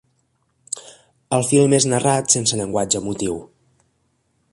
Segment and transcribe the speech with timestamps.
[1.37, 3.37] El film és narrat sense llenguatge emotiu.